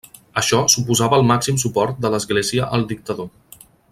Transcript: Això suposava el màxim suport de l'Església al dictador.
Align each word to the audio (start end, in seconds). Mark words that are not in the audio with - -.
Això 0.41 0.61
suposava 0.75 1.19
el 1.21 1.27
màxim 1.33 1.59
suport 1.65 2.01
de 2.07 2.13
l'Església 2.15 2.73
al 2.79 2.89
dictador. 2.95 3.31